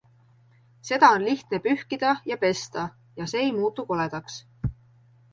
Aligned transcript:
Seda 0.87 1.09
on 1.17 1.25
lihtne 1.25 1.59
pühkida 1.65 2.13
ja 2.31 2.37
pesta 2.43 2.85
ja 3.21 3.27
see 3.33 3.43
ei 3.49 3.51
muutu 3.59 3.85
koledaks. 3.91 4.39